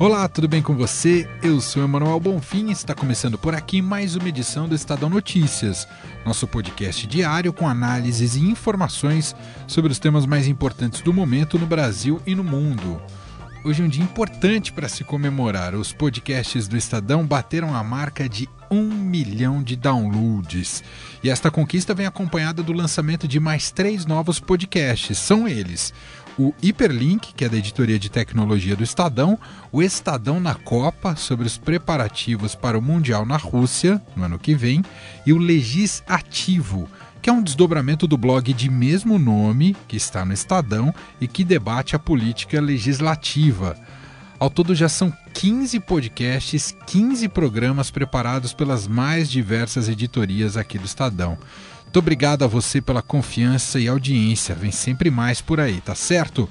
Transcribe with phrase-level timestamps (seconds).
[0.00, 1.28] Olá, tudo bem com você?
[1.42, 5.88] Eu sou Emanuel Bonfim e está começando por aqui mais uma edição do Estadão Notícias,
[6.24, 9.34] nosso podcast diário com análises e informações
[9.66, 13.02] sobre os temas mais importantes do momento no Brasil e no mundo.
[13.64, 15.74] Hoje é um dia importante para se comemorar.
[15.74, 20.82] Os podcasts do Estadão bateram a marca de um milhão de downloads.
[21.22, 25.18] E esta conquista vem acompanhada do lançamento de mais três novos podcasts.
[25.18, 25.92] São eles:
[26.38, 29.36] o Hiperlink, que é da editoria de tecnologia do Estadão,
[29.72, 34.54] o Estadão na Copa, sobre os preparativos para o Mundial na Rússia, no ano que
[34.54, 34.84] vem,
[35.26, 36.88] e o Legis Ativo,
[37.20, 41.42] que é um desdobramento do blog de mesmo nome, que está no Estadão e que
[41.42, 43.76] debate a política legislativa.
[44.38, 50.84] Ao todo já são 15 podcasts, 15 programas preparados pelas mais diversas editorias aqui do
[50.84, 51.36] Estadão.
[51.88, 54.54] Muito obrigado a você pela confiança e audiência.
[54.54, 56.46] Vem sempre mais por aí, tá certo?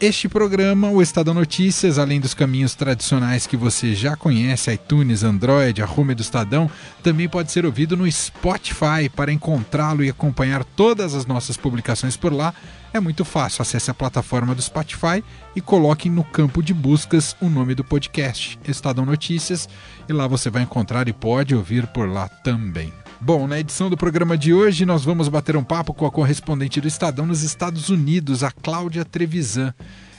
[0.00, 5.80] Este programa, o Estadão Notícias, além dos caminhos tradicionais que você já conhece, iTunes, Android,
[5.80, 6.68] a home do Estadão,
[7.04, 9.08] também pode ser ouvido no Spotify.
[9.14, 12.52] Para encontrá-lo e acompanhar todas as nossas publicações por lá,
[12.92, 13.62] é muito fácil.
[13.62, 15.22] Acesse a plataforma do Spotify
[15.54, 19.68] e coloque no campo de buscas o nome do podcast, Estadão Notícias,
[20.08, 22.92] e lá você vai encontrar e pode ouvir por lá também.
[23.24, 26.78] Bom, na edição do programa de hoje nós vamos bater um papo com a correspondente
[26.78, 29.72] do Estadão nos Estados Unidos, a Cláudia Trevisan.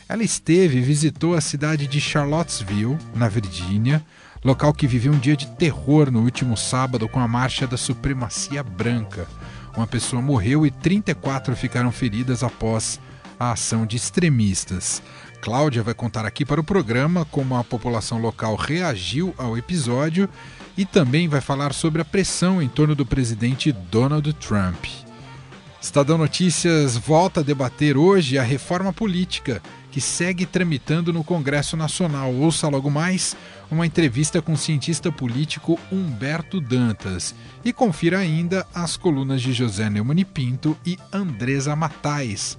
[0.09, 4.03] Ela esteve e visitou a cidade de Charlottesville, na Virgínia,
[4.43, 8.63] local que viveu um dia de terror no último sábado com a marcha da supremacia
[8.63, 9.27] branca.
[9.77, 12.99] Uma pessoa morreu e 34 ficaram feridas após
[13.39, 15.03] a ação de extremistas.
[15.41, 20.27] Cláudia vai contar aqui para o programa como a população local reagiu ao episódio
[20.77, 24.85] e também vai falar sobre a pressão em torno do presidente Donald Trump.
[25.81, 32.33] Estadão Notícias volta a debater hoje a reforma política que segue tramitando no Congresso Nacional.
[32.33, 33.37] Ouça logo mais
[33.71, 39.89] uma entrevista com o cientista político Humberto Dantas e confira ainda as colunas de José
[39.89, 42.57] Neumann Pinto e Andresa Matais.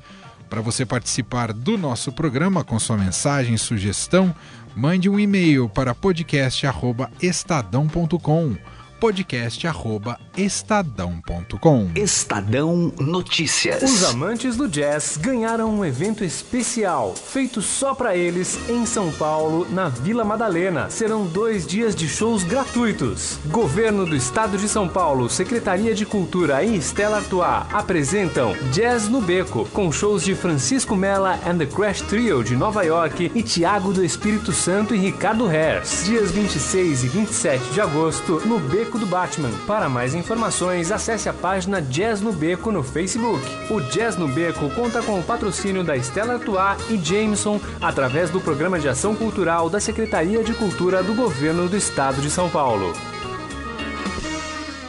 [0.49, 4.35] Para você participar do nosso programa com sua mensagem e sugestão,
[4.77, 8.57] mande um e-mail para podcast@estadão.com
[9.01, 11.91] podcast@estadão.com.
[11.95, 13.83] Estadão Notícias.
[13.83, 19.67] Os amantes do jazz ganharam um evento especial feito só para eles em São Paulo,
[19.71, 20.91] na Vila Madalena.
[20.91, 23.39] Serão dois dias de shows gratuitos.
[23.47, 29.21] Governo do Estado de São Paulo, Secretaria de Cultura e Stella Artois apresentam Jazz no
[29.21, 33.93] Beco, com shows de Francisco Mella and the Crash Trio de Nova York e Tiago
[33.93, 36.05] do Espírito Santo e Ricardo Hers.
[36.05, 39.51] Dias 26 e 27 de agosto no Beco Beco do Batman.
[39.67, 43.43] Para mais informações, acesse a página Jazz no Beco no Facebook.
[43.69, 48.41] O Jazz no Beco conta com o patrocínio da Stella Artois e Jameson através do
[48.41, 52.93] Programa de Ação Cultural da Secretaria de Cultura do Governo do Estado de São Paulo.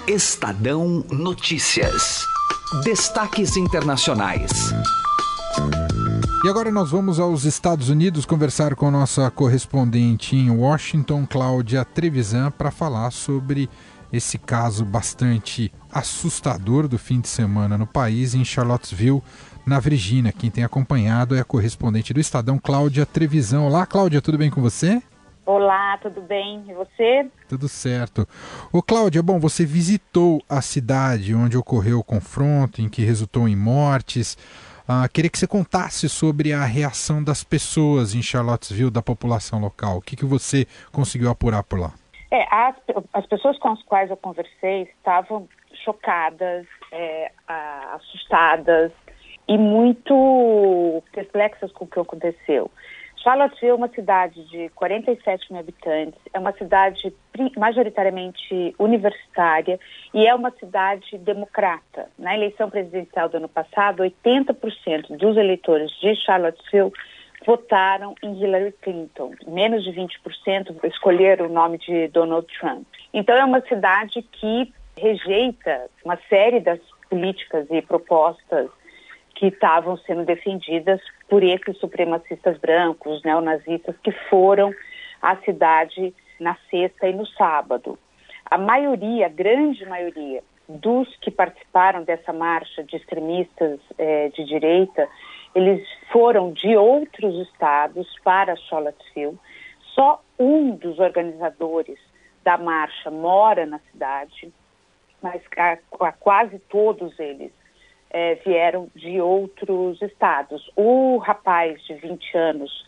[0.07, 2.23] Estadão Notícias.
[2.83, 4.71] Destaques internacionais.
[6.45, 12.51] E agora nós vamos aos Estados Unidos conversar com nossa correspondente em Washington, Cláudia Trevisan,
[12.51, 13.67] para falar sobre
[14.13, 19.23] esse caso bastante assustador do fim de semana no país, em Charlottesville,
[19.65, 20.31] na Virgínia.
[20.31, 23.61] Quem tem acompanhado é a correspondente do Estadão, Cláudia Trevisan.
[23.61, 25.01] Olá, Cláudia, tudo bem com você?
[25.43, 26.63] Olá, tudo bem?
[26.69, 27.25] E você?
[27.49, 28.27] Tudo certo.
[28.71, 33.55] Ô, Cláudia, bom, você visitou a cidade onde ocorreu o confronto, em que resultou em
[33.55, 34.37] mortes.
[34.87, 39.97] Uh, queria que você contasse sobre a reação das pessoas em Charlottesville, da população local.
[39.97, 41.91] O que, que você conseguiu apurar por lá?
[42.31, 42.75] É, as,
[43.13, 45.47] as pessoas com as quais eu conversei estavam
[45.83, 47.31] chocadas, é,
[47.93, 48.91] assustadas
[49.47, 52.71] e muito perplexas com o que aconteceu.
[53.27, 57.13] Charlottesville é uma cidade de 47 mil habitantes, é uma cidade
[57.57, 59.77] majoritariamente universitária
[60.13, 62.09] e é uma cidade democrata.
[62.17, 66.93] Na eleição presidencial do ano passado, 80% dos eleitores de Charlottesville
[67.45, 69.33] votaram em Hillary Clinton.
[69.45, 72.87] Menos de 20% escolheram o nome de Donald Trump.
[73.13, 76.79] Então, é uma cidade que rejeita uma série das
[77.09, 78.69] políticas e propostas
[79.35, 84.73] que estavam sendo defendidas por esses supremacistas brancos, neonazistas, que foram
[85.21, 87.97] à cidade na sexta e no sábado.
[88.45, 95.07] A maioria, a grande maioria dos que participaram dessa marcha de extremistas eh, de direita
[95.57, 99.39] eles foram de outros estados para Charlottesville.
[99.95, 101.97] Só um dos organizadores
[102.43, 104.53] da marcha mora na cidade,
[105.19, 105.77] mas a,
[106.07, 107.51] a quase todos eles
[108.09, 110.69] é, vieram de outros estados.
[110.75, 112.85] O rapaz de 20 anos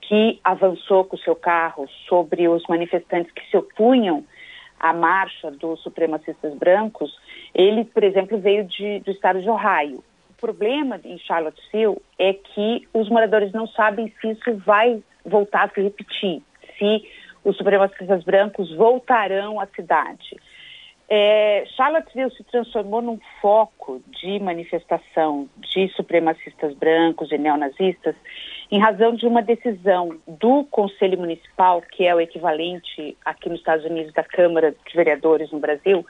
[0.00, 4.24] que avançou com seu carro sobre os manifestantes que se opunham
[4.78, 7.14] à marcha dos supremacistas brancos,
[7.54, 10.02] ele, por exemplo, veio de, do estado de Ohio.
[10.30, 15.68] O problema em Charlottesville é que os moradores não sabem se isso vai voltar a
[15.68, 16.42] se repetir,
[16.78, 17.08] se
[17.44, 20.36] os supremacistas brancos voltarão à cidade.
[21.12, 28.14] É, Charlottesville se transformou num foco de manifestação de supremacistas brancos e neonazistas
[28.70, 33.84] em razão de uma decisão do Conselho Municipal, que é o equivalente aqui nos Estados
[33.84, 36.06] Unidos da Câmara de Vereadores no Brasil.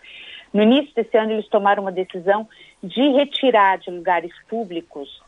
[0.53, 2.47] No início desse ano, eles tomaram uma decisão
[2.83, 5.23] de retirar de lugares públicos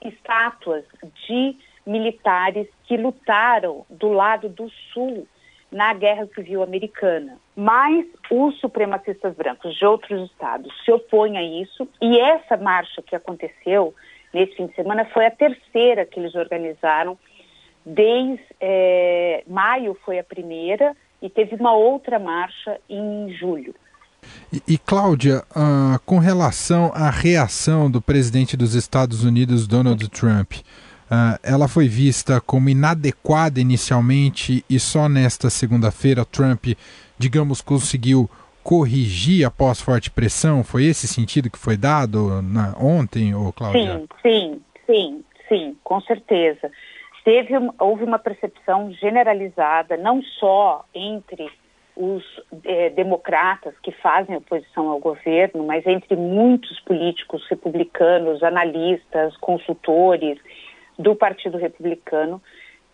[0.00, 0.84] estátuas
[1.26, 5.26] de militares que lutaram do lado do sul
[5.72, 7.38] na Guerra Civil Americana.
[7.56, 13.16] Mas os supremacistas brancos de outros estados se opõem a isso e essa marcha que
[13.16, 13.94] aconteceu
[14.32, 17.18] nesse fim de semana foi a terceira que eles organizaram.
[17.84, 23.74] Desde é, maio foi a primeira e teve uma outra marcha em julho.
[24.52, 30.52] E, e Cláudia, uh, com relação à reação do presidente dos Estados Unidos, Donald Trump,
[31.12, 36.68] Uh, ela foi vista como inadequada inicialmente e só nesta segunda-feira Trump,
[37.18, 38.30] digamos, conseguiu
[38.64, 40.64] corrigir após forte pressão?
[40.64, 43.98] Foi esse sentido que foi dado na, ontem, ou Cláudia?
[43.98, 46.70] Sim, sim, sim, sim, com certeza.
[47.22, 51.46] Teve, houve uma percepção generalizada, não só entre
[51.94, 52.24] os
[52.64, 60.38] eh, democratas que fazem oposição ao governo, mas entre muitos políticos republicanos, analistas, consultores,
[60.98, 62.42] do Partido Republicano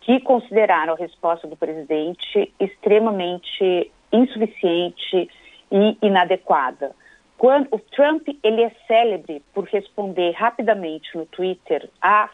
[0.01, 5.29] que consideraram a resposta do presidente extremamente insuficiente
[5.71, 6.95] e inadequada.
[7.37, 12.29] Quando o Trump ele é célebre por responder rapidamente no Twitter a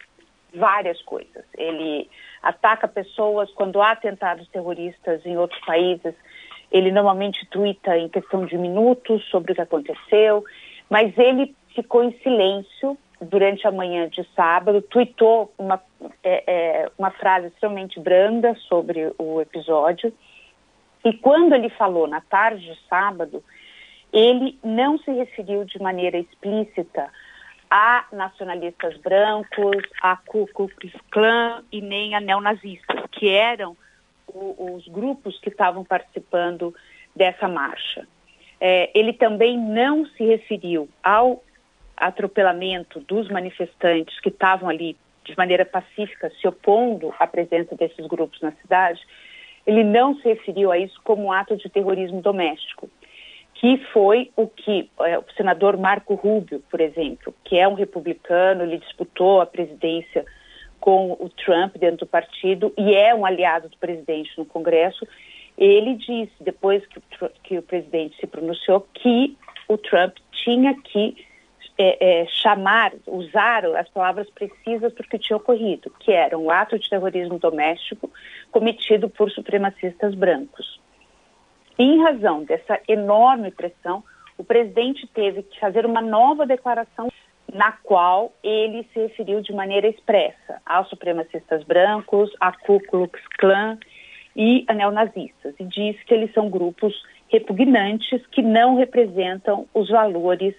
[0.56, 1.44] várias coisas.
[1.58, 2.10] Ele
[2.42, 6.14] ataca pessoas quando há atentados terroristas em outros países.
[6.72, 10.44] Ele normalmente twitta em questão de minutos sobre o que aconteceu,
[10.90, 12.98] mas ele ficou em silêncio
[13.30, 15.82] durante a manhã de sábado, tweetou uma,
[16.24, 20.14] é, é, uma frase extremamente branda sobre o episódio.
[21.04, 23.44] E quando ele falou na tarde de sábado,
[24.12, 27.10] ele não se referiu de maneira explícita
[27.70, 30.76] a nacionalistas brancos, a Ku Klux
[31.12, 33.76] Klan e nem a neonazistas, que eram
[34.28, 36.74] o, os grupos que estavam participando
[37.16, 38.08] dessa marcha.
[38.60, 41.44] É, ele também não se referiu ao
[41.98, 48.40] atropelamento dos manifestantes que estavam ali de maneira pacífica se opondo à presença desses grupos
[48.42, 49.02] na cidade,
[49.66, 52.88] ele não se referiu a isso como um ato de terrorismo doméstico,
[53.56, 58.64] que foi o que é, o senador Marco Rubio, por exemplo, que é um republicano,
[58.64, 60.24] ele disputou a presidência
[60.80, 65.08] com o Trump dentro do partido e é um aliado do presidente no Congresso,
[65.58, 69.36] ele disse, depois que o, que o presidente se pronunciou, que
[69.68, 71.16] o Trump tinha que
[71.78, 76.50] é, é, chamar, usar as palavras precisas para o que tinha ocorrido, que era um
[76.50, 78.10] ato de terrorismo doméstico
[78.52, 80.80] cometido por supremacistas brancos.
[81.78, 84.04] Em razão dessa enorme pressão,
[84.38, 87.10] o presidente teve que fazer uma nova declaração
[87.54, 93.78] na qual ele se referiu de maneira expressa aos supremacistas brancos, a Ku Klux Klan
[94.36, 96.94] e a neonazistas, e disse que eles são grupos
[97.30, 100.56] repugnantes que não representam os valores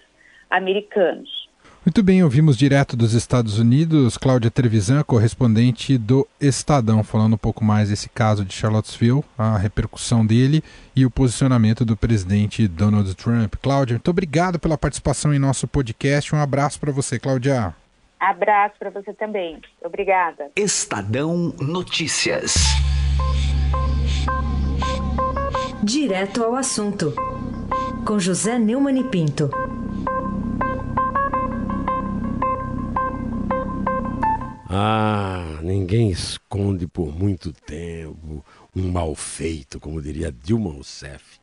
[0.49, 1.47] americanos.
[1.87, 7.63] Muito bem, ouvimos direto dos Estados Unidos Cláudia Trevisan, correspondente do Estadão, falando um pouco
[7.63, 10.61] mais desse caso de Charlottesville, a repercussão dele
[10.93, 13.55] e o posicionamento do presidente Donald Trump.
[13.61, 16.35] Cláudia, muito obrigado pela participação em nosso podcast.
[16.35, 17.73] Um abraço para você, Cláudia.
[18.19, 19.61] Abraço para você também.
[19.81, 20.51] Obrigada.
[20.57, 22.55] Estadão Notícias.
[25.81, 27.13] Direto ao assunto.
[28.05, 29.49] Com José Neumann e Pinto.
[34.69, 38.43] Ah, ninguém esconde por muito tempo
[38.75, 41.39] um mal feito, como diria Dilma Rousseff.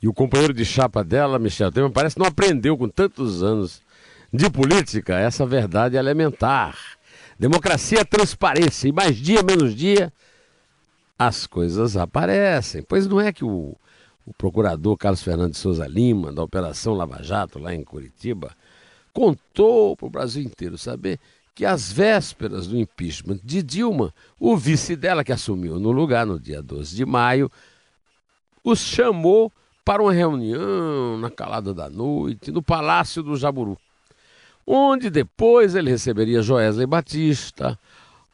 [0.00, 3.82] E o companheiro de chapa dela, Michel Temer, parece que não aprendeu com tantos anos
[4.32, 6.76] de política essa verdade elementar.
[7.38, 10.10] Democracia é transparência, e mais dia menos dia
[11.18, 12.82] as coisas aparecem.
[12.82, 13.76] Pois não é que o,
[14.24, 18.56] o procurador Carlos Fernando de Souza Lima, da Operação Lava Jato, lá em Curitiba,
[19.12, 21.20] contou para o Brasil inteiro saber
[21.54, 26.38] que às vésperas do impeachment de Dilma, o vice dela, que assumiu no lugar no
[26.40, 27.50] dia 12 de maio,
[28.64, 29.52] os chamou
[29.84, 33.78] para uma reunião na calada da noite no Palácio do Jaburu,
[34.66, 37.78] onde depois ele receberia Joesley Batista,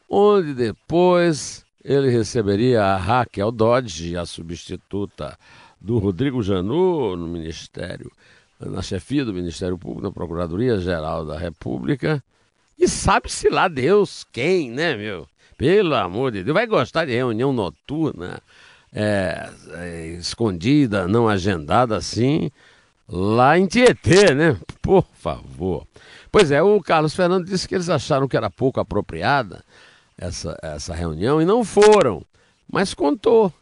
[0.09, 5.37] onde depois ele receberia a Raquel Dodge, a substituta
[5.79, 8.11] do Rodrigo Janot no Ministério,
[8.59, 12.23] na chefia do Ministério Público, na Procuradoria-Geral da República,
[12.81, 15.27] e sabe-se lá Deus quem, né, meu?
[15.55, 18.41] Pelo amor de Deus, vai gostar de reunião noturna,
[18.91, 22.49] é, é, escondida, não agendada assim,
[23.07, 24.57] lá em Tietê, né?
[24.81, 25.85] Por favor.
[26.31, 29.63] Pois é, o Carlos Fernando disse que eles acharam que era pouco apropriada
[30.17, 32.25] essa, essa reunião e não foram,
[32.67, 33.53] mas contou.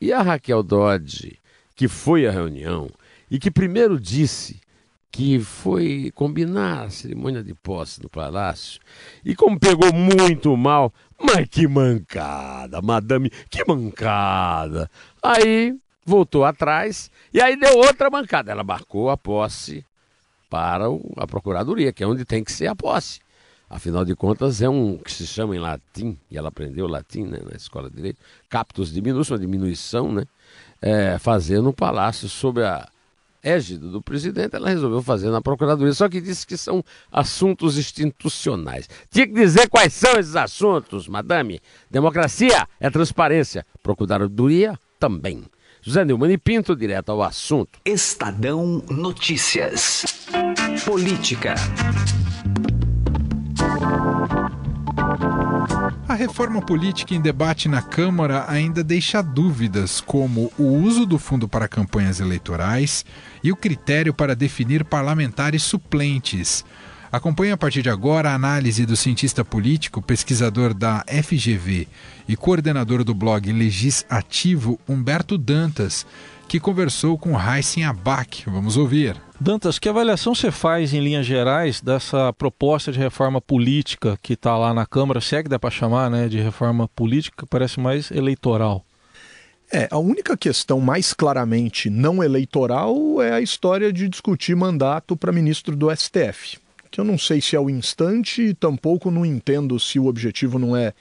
[0.00, 1.36] E a Raquel Dodge,
[1.74, 2.88] que foi à reunião
[3.28, 4.60] e que primeiro disse
[5.10, 8.80] que foi combinar a cerimônia de posse no palácio.
[9.24, 14.90] E como pegou muito mal, mas que mancada, madame, que mancada.
[15.22, 18.52] Aí voltou atrás e aí deu outra mancada.
[18.52, 19.84] Ela marcou a posse
[20.48, 20.84] para
[21.16, 23.20] a procuradoria, que é onde tem que ser a posse.
[23.70, 27.38] Afinal de contas, é um que se chama em latim, e ela aprendeu latim né,
[27.44, 30.24] na escola de direito, captus diminus, uma diminuição, né?
[30.80, 32.88] É, fazer no palácio sob a
[33.42, 38.88] égide do presidente, ela resolveu fazer na Procuradoria, só que disse que são assuntos institucionais.
[39.10, 41.60] Tinha que dizer quais são esses assuntos, madame.
[41.90, 45.44] Democracia é transparência, Procuradoria também.
[45.80, 47.78] José Neumann e Pinto, direto ao assunto.
[47.84, 50.04] Estadão Notícias.
[50.84, 51.54] Política.
[56.08, 61.46] A reforma política em debate na Câmara ainda deixa dúvidas, como o uso do fundo
[61.46, 63.04] para campanhas eleitorais
[63.44, 66.64] e o critério para definir parlamentares suplentes.
[67.12, 71.86] Acompanhe a partir de agora a análise do cientista político, pesquisador da FGV
[72.26, 76.06] e coordenador do blog Legis Ativo, Humberto Dantas,
[76.48, 78.44] que conversou com Heisen Abac.
[78.46, 79.14] Vamos ouvir.
[79.38, 84.56] Dantas, que avaliação você faz em linhas gerais dessa proposta de reforma política que está
[84.56, 88.10] lá na Câmara, se é que dá para chamar né, de reforma política, parece mais
[88.10, 88.82] eleitoral?
[89.70, 95.30] É, a única questão mais claramente não eleitoral é a história de discutir mandato para
[95.30, 96.58] ministro do STF.
[96.90, 100.58] Que eu não sei se é o instante e tampouco não entendo se o objetivo
[100.58, 100.94] não é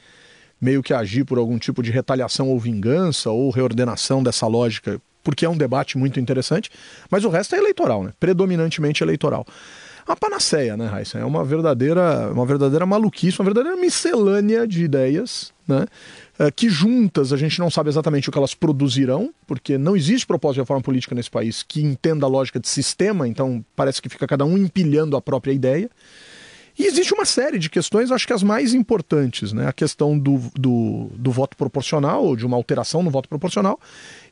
[0.60, 5.46] meio que agir por algum tipo de retaliação ou vingança ou reordenação dessa lógica porque
[5.46, 6.72] é um debate muito interessante,
[7.12, 8.14] mas o resto é eleitoral, né?
[8.18, 9.46] predominantemente eleitoral.
[10.08, 11.20] A panaceia, né, Raíssa?
[11.20, 15.86] É uma verdadeira, uma verdadeira maluquice, uma verdadeira miscelânea de ideias, né?
[16.40, 20.26] É, que juntas a gente não sabe exatamente o que elas produzirão, porque não existe
[20.26, 24.08] propósito de reforma política nesse país que entenda a lógica de sistema, então parece que
[24.08, 25.90] fica cada um empilhando a própria ideia.
[26.78, 29.68] E existe uma série de questões, acho que as mais importantes, né?
[29.68, 33.80] A questão do, do, do voto proporcional, ou de uma alteração no voto proporcional,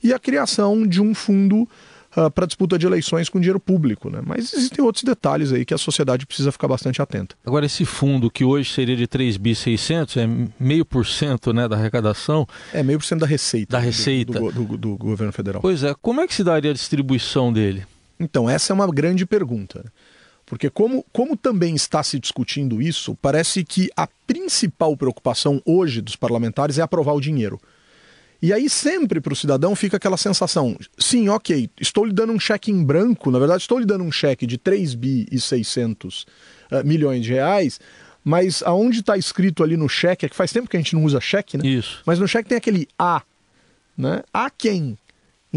[0.03, 1.67] e a criação de um fundo
[2.15, 4.09] uh, para disputa de eleições com dinheiro público.
[4.09, 4.21] Né?
[4.23, 7.35] Mas existem outros detalhes aí que a sociedade precisa ficar bastante atenta.
[7.45, 12.47] Agora, esse fundo que hoje seria de 3.600, é meio por cento né, da arrecadação.
[12.73, 13.71] É meio por cento da receita.
[13.71, 14.39] Da receita.
[14.39, 15.61] Do, do, do, do governo federal.
[15.61, 17.85] Pois é, como é que se daria a distribuição dele?
[18.19, 19.91] Então, essa é uma grande pergunta.
[20.45, 26.15] Porque, como, como também está se discutindo isso, parece que a principal preocupação hoje dos
[26.15, 27.59] parlamentares é aprovar o dinheiro.
[28.41, 32.39] E aí sempre para o cidadão fica aquela sensação, sim, ok, estou lhe dando um
[32.39, 36.21] cheque em branco, na verdade estou lhe dando um cheque de 3 bi e 600
[36.21, 36.25] uh,
[36.71, 37.79] eh, milhões de reais,
[38.23, 41.03] mas aonde está escrito ali no cheque, é que faz tempo que a gente não
[41.05, 41.65] usa cheque, né?
[41.65, 42.03] Isso.
[42.05, 43.23] Mas no cheque tem aquele A,
[43.97, 44.21] né?
[44.33, 44.97] A quem?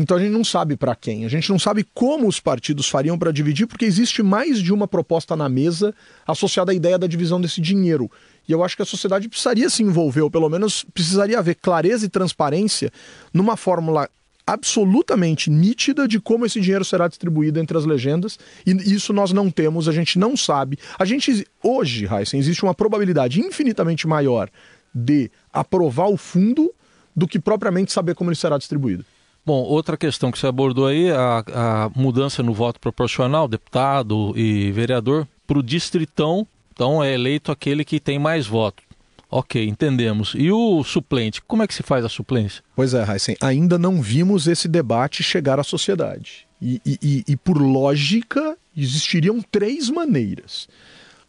[0.00, 3.19] Então a gente não sabe para quem, a gente não sabe como os partidos fariam
[3.19, 5.93] para dividir, porque existe mais de uma proposta na mesa
[6.25, 8.09] associada à ideia da divisão desse dinheiro.
[8.49, 12.07] E eu acho que a sociedade precisaria se envolver, ou pelo menos precisaria haver clareza
[12.07, 12.93] e transparência
[13.35, 14.09] numa fórmula
[14.47, 19.50] absolutamente nítida de como esse dinheiro será distribuído entre as legendas, e isso nós não
[19.50, 20.78] temos, a gente não sabe.
[20.97, 24.49] A gente hoje, Heisen, existe uma probabilidade infinitamente maior
[24.95, 26.73] de aprovar o fundo
[27.17, 29.05] do que propriamente saber como ele será distribuído.
[29.49, 34.71] Bom, outra questão que você abordou aí, a, a mudança no voto proporcional, deputado e
[34.73, 38.85] vereador, para o distritão, então é eleito aquele que tem mais votos.
[39.31, 40.35] Ok, entendemos.
[40.37, 42.62] E o suplente, como é que se faz a suplência?
[42.76, 46.47] Pois é, Heisen, ainda não vimos esse debate chegar à sociedade.
[46.61, 50.69] E, e, e, por lógica, existiriam três maneiras.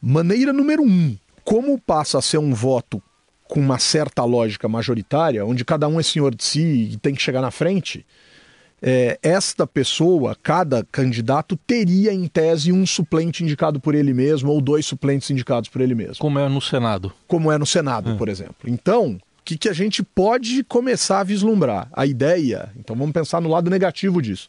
[0.02, 3.02] Maneira número um, como passa a ser um voto
[3.50, 7.22] com uma certa lógica majoritária, onde cada um é senhor de si e tem que
[7.22, 8.06] chegar na frente,
[8.79, 14.62] é, esta pessoa, cada candidato, teria em tese um suplente indicado por ele mesmo ou
[14.62, 16.18] dois suplentes indicados por ele mesmo.
[16.20, 17.12] Como é no Senado.
[17.27, 18.15] Como é no Senado, é.
[18.15, 18.68] por exemplo.
[18.68, 21.89] Então, o que, que a gente pode começar a vislumbrar?
[21.91, 24.48] A ideia, então vamos pensar no lado negativo disso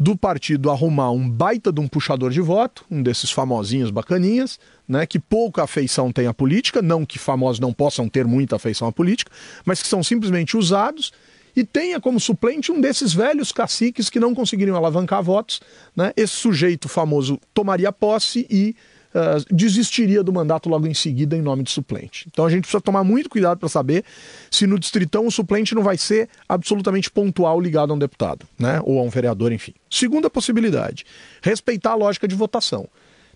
[0.00, 5.04] do partido arrumar um baita de um puxador de voto, um desses famosinhos bacaninhas, né,
[5.04, 8.92] que pouca afeição tem à política, não que famosos não possam ter muita afeição à
[8.92, 9.30] política,
[9.62, 11.12] mas que são simplesmente usados
[11.54, 15.60] e tenha como suplente um desses velhos caciques que não conseguiriam alavancar votos.
[15.94, 16.12] Né?
[16.16, 18.74] Esse sujeito famoso tomaria posse e
[19.14, 22.26] uh, desistiria do mandato logo em seguida em nome de suplente.
[22.30, 24.04] Então a gente precisa tomar muito cuidado para saber
[24.50, 28.80] se no distritão o suplente não vai ser absolutamente pontual ligado a um deputado, né?
[28.84, 29.74] ou a um vereador, enfim.
[29.90, 31.04] Segunda possibilidade,
[31.42, 32.88] respeitar a lógica de votação.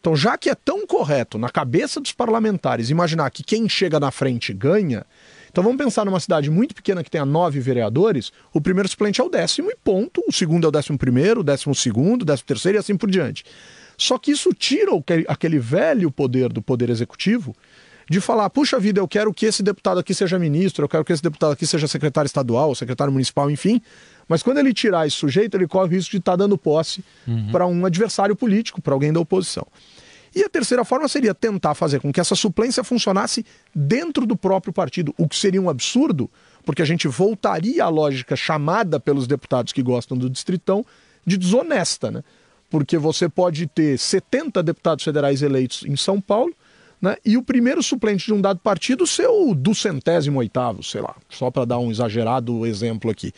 [0.05, 4.11] Então, já que é tão correto na cabeça dos parlamentares imaginar que quem chega na
[4.11, 5.07] frente ganha,
[5.51, 9.25] então vamos pensar numa cidade muito pequena que tenha nove vereadores, o primeiro suplente é
[9.25, 12.47] o décimo e ponto, o segundo é o décimo primeiro, o décimo segundo, o décimo
[12.47, 13.45] terceiro e assim por diante.
[13.97, 14.93] Só que isso tira
[15.29, 17.55] aquele velho poder do poder executivo
[18.09, 21.13] de falar, puxa vida, eu quero que esse deputado aqui seja ministro, eu quero que
[21.13, 23.81] esse deputado aqui seja secretário estadual, secretário municipal, enfim.
[24.29, 27.05] Mas quando ele tirar esse sujeito, ele corre o risco de estar tá dando posse
[27.27, 27.51] uhum.
[27.51, 29.67] para um adversário político, para alguém da oposição.
[30.35, 34.73] E a terceira forma seria tentar fazer com que essa suplência funcionasse dentro do próprio
[34.73, 36.29] partido, o que seria um absurdo,
[36.65, 40.85] porque a gente voltaria à lógica chamada pelos deputados que gostam do distritão
[41.25, 42.25] de desonesta, né?
[42.71, 46.53] Porque você pode ter 70 deputados federais eleitos em São Paulo,
[47.01, 47.17] né?
[47.25, 51.15] E o primeiro suplente de um dado partido ser o do centésimo oitavo, sei lá,
[51.29, 53.33] só para dar um exagerado exemplo aqui.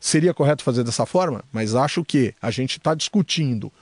[0.00, 1.42] Seria correto fazer dessa forma?
[1.52, 3.72] Mas acho que a gente está discutindo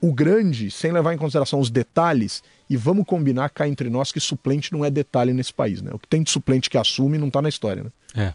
[0.00, 2.42] o grande, sem levar em consideração os detalhes,
[2.72, 5.90] e vamos combinar cá entre nós que suplente não é detalhe nesse país, né?
[5.92, 7.90] O que tem de suplente que assume não está na história, né?
[8.16, 8.32] É.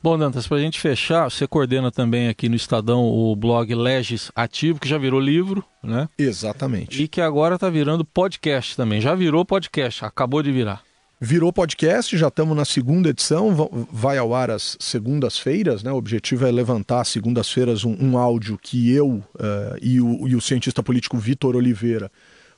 [0.00, 4.30] Bom, Dantas, para a gente fechar, você coordena também aqui no Estadão o blog Legis
[4.36, 6.08] Ativo, que já virou livro, né?
[6.16, 7.02] Exatamente.
[7.02, 9.00] E que agora está virando podcast também.
[9.00, 10.82] Já virou podcast, acabou de virar.
[11.20, 15.90] Virou podcast, já estamos na segunda edição, vai ao ar às segundas-feiras, né?
[15.92, 19.24] O objetivo é levantar segundas-feiras um, um, áudio que eu uh,
[19.80, 22.10] e, o, e, o, cientista político Vitor Oliveira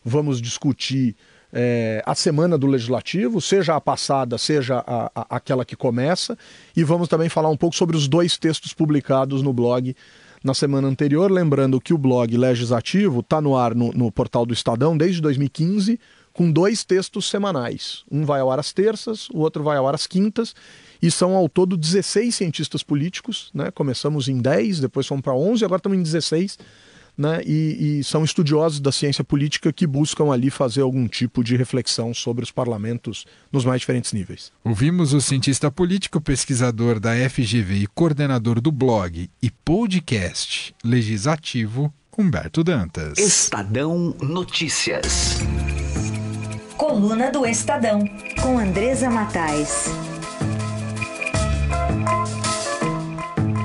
[0.04, 1.16] vamos discutir
[1.52, 6.36] é, a semana do Legislativo, seja a passada, seja a, a, aquela que começa,
[6.76, 9.94] e vamos também falar um pouco sobre os dois textos publicados no blog
[10.42, 11.30] na semana anterior.
[11.30, 15.98] Lembrando que o blog Legislativo está no ar no, no portal do Estadão desde 2015
[16.34, 18.04] com dois textos semanais.
[18.10, 20.54] Um vai ao ar às terças, o outro vai ao ar às quintas,
[21.00, 23.70] e são ao todo 16 cientistas políticos, né?
[23.70, 26.58] Começamos em 10, depois fomos para 11, agora estamos em 16,
[27.16, 27.40] né?
[27.44, 32.12] E, e, são estudiosos da ciência política que buscam ali fazer algum tipo de reflexão
[32.12, 34.52] sobre os parlamentos nos mais diferentes níveis.
[34.64, 42.62] Ouvimos o cientista político, pesquisador da FGV e coordenador do blog e podcast legislativo, Humberto
[42.62, 43.18] Dantas.
[43.18, 45.38] Estadão Notícias.
[46.76, 48.04] Coluna do Estadão,
[48.40, 50.03] com Andresa Matais.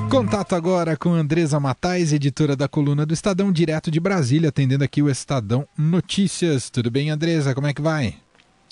[0.10, 5.04] Contato agora com Andresa Matais, editora da coluna do Estadão, direto de Brasília, atendendo aqui
[5.04, 6.67] o Estadão Notícias.
[6.69, 7.54] Tudo bem, Andresa?
[7.54, 8.15] Como é que vai?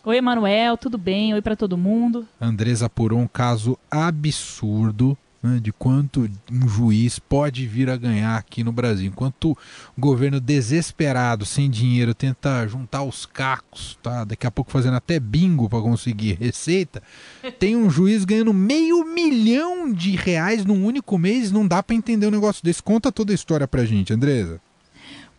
[0.03, 1.35] Oi, Emanuel, tudo bem?
[1.35, 2.27] Oi para todo mundo.
[2.41, 8.63] Andresa apurou um caso absurdo né, de quanto um juiz pode vir a ganhar aqui
[8.63, 9.07] no Brasil.
[9.07, 14.23] Enquanto o governo desesperado, sem dinheiro, tenta juntar os cacos, tá?
[14.23, 17.01] daqui a pouco fazendo até bingo para conseguir receita,
[17.59, 21.51] tem um juiz ganhando meio milhão de reais num único mês.
[21.51, 22.81] Não dá para entender um negócio desse.
[22.81, 24.59] Conta toda a história para gente, Andresa.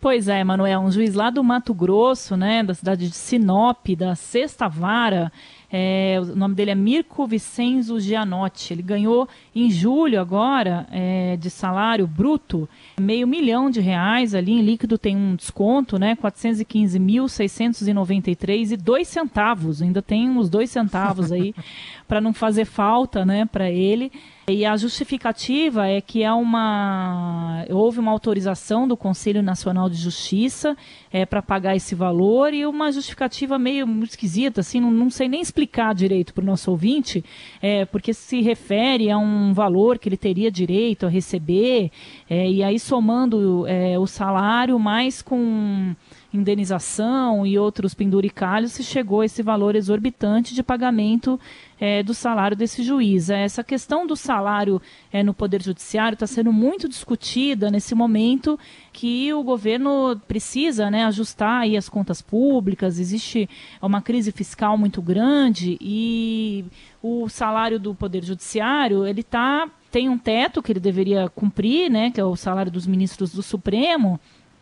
[0.00, 4.14] Pois é, Manuel, um juiz lá do Mato Grosso, né, da cidade de Sinop, da
[4.14, 5.32] Sexta Vara,
[5.70, 8.72] é, o nome dele é Mirko Vicenzo Gianotti.
[8.72, 12.66] Ele ganhou em julho agora, é, de salário bruto,
[12.98, 14.34] meio milhão de reais.
[14.34, 16.16] Ali em líquido tem um desconto, né?
[16.16, 19.82] 415.693 e dois centavos.
[19.82, 21.54] Ainda tem uns dois centavos aí
[22.08, 24.10] para não fazer falta, né, para ele.
[24.50, 30.74] E a justificativa é que uma houve uma autorização do Conselho Nacional de Justiça
[31.12, 35.42] é, para pagar esse valor e uma justificativa meio esquisita, assim, não, não sei nem
[35.42, 37.22] explicar direito para o nosso ouvinte,
[37.60, 41.90] é, porque se refere a um valor que ele teria direito a receber,
[42.30, 45.94] é, e aí somando é, o salário mais com
[46.32, 51.40] indenização e outros penduricalhos, se chegou a esse valor exorbitante de pagamento
[51.80, 53.30] é, do salário desse juiz.
[53.30, 58.58] Essa questão do salário é, no Poder Judiciário está sendo muito discutida nesse momento
[58.92, 63.48] que o governo precisa né, ajustar aí as contas públicas, existe
[63.80, 66.64] uma crise fiscal muito grande e
[67.02, 72.10] o salário do Poder Judiciário ele tá, tem um teto que ele deveria cumprir, né,
[72.10, 74.20] que é o salário dos ministros do Supremo,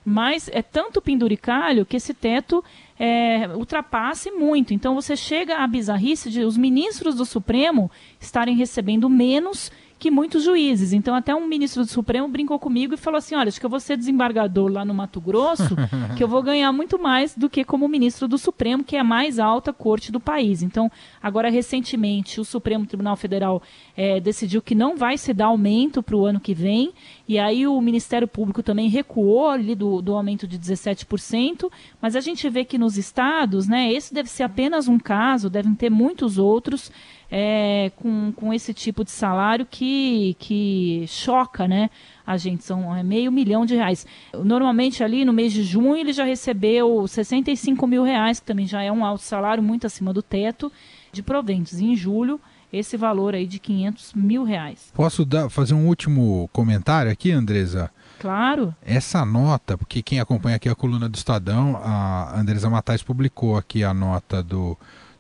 [0.09, 2.63] mas é tanto penduricalho que esse teto
[2.97, 4.73] é, ultrapasse muito.
[4.73, 7.91] Então você chega à bizarrice de os ministros do Supremo
[8.21, 10.93] estarem recebendo menos que muitos juízes.
[10.93, 13.71] Então, até um ministro do Supremo brincou comigo e falou assim: olha, acho que eu
[13.71, 15.75] vou ser desembargador lá no Mato Grosso,
[16.17, 19.05] que eu vou ganhar muito mais do que como ministro do Supremo, que é a
[19.05, 20.63] mais alta corte do país.
[20.63, 20.91] Então,
[21.23, 23.63] agora, recentemente, o Supremo Tribunal Federal
[23.97, 26.93] é, decidiu que não vai se dar aumento para o ano que vem,
[27.27, 32.21] e aí o Ministério Público também recuou ali do, do aumento de 17%, mas a
[32.21, 36.39] gente vê que nos estados, né, esse deve ser apenas um caso, devem ter muitos
[36.39, 36.91] outros
[37.31, 41.91] é, com, com esse tipo de salário que, que choca, né?
[42.27, 44.07] A gente, são é meio milhão de reais.
[44.33, 48.83] Normalmente ali no mês de junho ele já recebeu 65 mil reais, que também já
[48.83, 50.71] é um alto salário, muito acima do teto
[51.13, 51.81] de proventos.
[51.81, 52.41] em julho,
[52.73, 54.93] esse valor aí de 500 mil reais.
[54.95, 57.91] Posso dar, fazer um último comentário aqui, Andresa?
[58.19, 58.75] Claro.
[58.83, 63.85] Essa nota, porque quem acompanha aqui a coluna do Estadão, a Andresa Matais publicou aqui
[63.85, 64.77] a nota do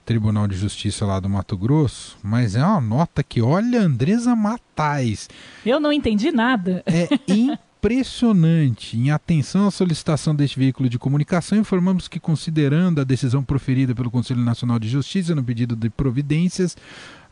[0.06, 5.28] Tribunal de Justiça lá do Mato Grosso, mas é uma nota que, olha, Andresa Matais.
[5.66, 6.84] Eu não entendi nada.
[6.86, 8.96] É impressionante.
[8.96, 14.08] Em atenção à solicitação deste veículo de comunicação, informamos que, considerando a decisão proferida pelo
[14.08, 16.76] Conselho Nacional de Justiça no pedido de providências,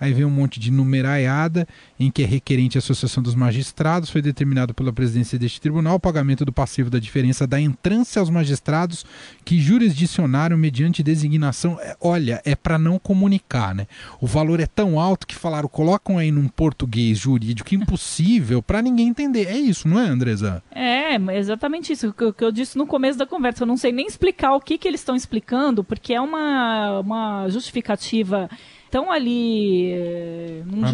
[0.04, 1.66] Aí vem um monte de numeraiada
[1.98, 4.10] em que é requerente a Associação dos Magistrados.
[4.10, 8.28] Foi determinado pela presidência deste tribunal o pagamento do passivo da diferença da entrância aos
[8.28, 9.06] magistrados
[9.46, 11.80] que jurisdicionaram mediante designação.
[11.80, 13.86] É, olha, é para não comunicar, né?
[14.20, 19.08] O valor é tão alto que falaram, colocam aí num português jurídico impossível para ninguém
[19.08, 19.46] entender.
[19.46, 20.62] É isso, não é, Andresa?
[20.70, 22.10] É, exatamente isso.
[22.10, 23.62] O que eu disse no começo da conversa.
[23.62, 27.48] Eu não sei nem explicar o que, que eles estão explicando, porque é uma, uma
[27.48, 28.50] justificativa
[28.94, 30.86] tão ali é, num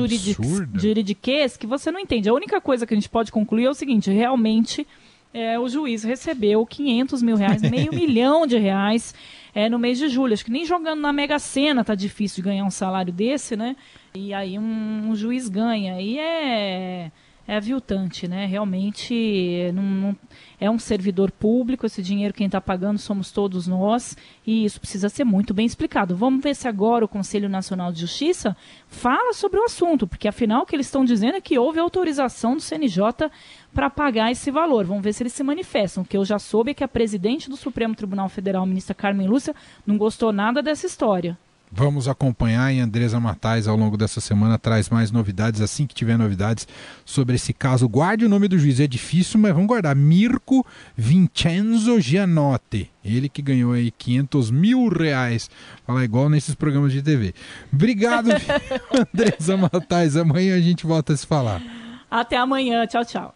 [0.81, 2.31] juridiquês que você não entende.
[2.31, 4.87] A única coisa que a gente pode concluir é o seguinte: realmente
[5.35, 9.15] é, o juiz recebeu 500 mil reais, meio milhão de reais
[9.55, 10.33] é, no mês de julho.
[10.33, 13.77] Acho que nem jogando na Mega Sena tá difícil de ganhar um salário desse, né?
[14.15, 16.01] E aí um, um juiz ganha.
[16.01, 17.13] E é
[17.51, 18.47] é aviltante, né?
[18.47, 20.17] Realmente não, não,
[20.61, 25.09] é um servidor público, esse dinheiro quem está pagando somos todos nós, e isso precisa
[25.09, 26.15] ser muito bem explicado.
[26.15, 30.63] Vamos ver se agora o Conselho Nacional de Justiça fala sobre o assunto, porque afinal
[30.63, 33.29] o que eles estão dizendo é que houve autorização do CNJ
[33.75, 34.85] para pagar esse valor.
[34.85, 36.05] Vamos ver se eles se manifestam.
[36.05, 39.27] O que eu já soube é que a presidente do Supremo Tribunal Federal, ministra Carmen
[39.27, 41.37] Lúcia, não gostou nada dessa história.
[41.73, 46.19] Vamos acompanhar e Andresa Matais ao longo dessa semana traz mais novidades assim que tiver
[46.19, 46.67] novidades
[47.05, 47.89] sobre esse caso.
[47.89, 49.95] Guarde o nome do juiz, é difícil, mas vamos guardar.
[49.95, 52.91] Mirko Vincenzo Gianotti.
[53.05, 55.49] Ele que ganhou aí 500 mil reais.
[55.87, 57.33] Falar igual nesses programas de TV.
[57.73, 58.31] Obrigado,
[59.15, 60.17] Andresa Matais.
[60.17, 61.63] Amanhã a gente volta a se falar.
[62.11, 62.85] Até amanhã.
[62.87, 63.35] Tchau, tchau.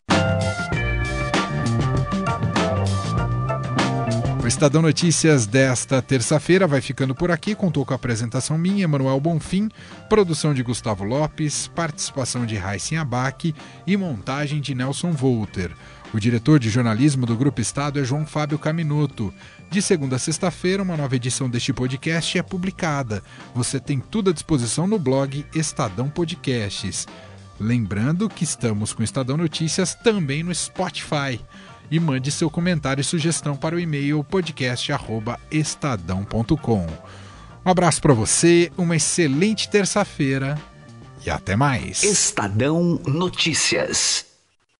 [4.44, 7.54] O Estadão Notícias desta terça-feira vai ficando por aqui.
[7.54, 9.70] Contou com a apresentação minha, Manuel Bonfim,
[10.06, 13.54] produção de Gustavo Lopes, participação de Raíssen Abac
[13.86, 15.74] e montagem de Nelson Volter.
[16.12, 19.32] O diretor de jornalismo do Grupo Estado é João Fábio Caminuto.
[19.70, 23.22] De segunda a sexta-feira, uma nova edição deste podcast é publicada.
[23.54, 27.06] Você tem tudo à disposição no blog Estadão Podcasts.
[27.58, 31.40] Lembrando que estamos com Estadão Notícias também no Spotify
[31.90, 36.86] e mande seu comentário e sugestão para o e-mail podcast@estadão.com.
[37.66, 40.58] Um abraço para você, uma excelente terça-feira
[41.24, 42.02] e até mais.
[42.02, 44.33] Estadão Notícias.